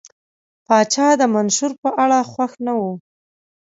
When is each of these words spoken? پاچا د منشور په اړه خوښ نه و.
پاچا 0.65 1.07
د 1.19 1.21
منشور 1.33 1.71
په 1.81 1.89
اړه 2.03 2.19
خوښ 2.31 2.51
نه 2.65 2.73
و. 2.79 2.81